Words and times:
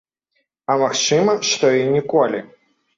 А 0.71 0.77
магчыма, 0.85 1.37
што 1.53 1.73
і 1.85 1.87
ніколі. 1.95 2.47